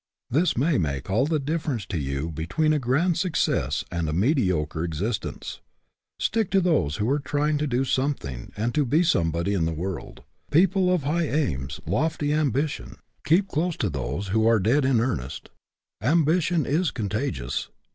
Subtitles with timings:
[0.31, 4.13] This may make all the difference to you be tween a grand success and a
[4.13, 5.59] mediocre exis tence.
[6.17, 9.71] Stick to those who are trying to do something and to be somebody in the
[9.73, 12.95] world, people of 'high aims, lofty ambition.
[13.25, 15.49] Keep GETTING AROUSED 27 close to those who are dead in earnest.
[16.01, 17.69] Am bition is contagious.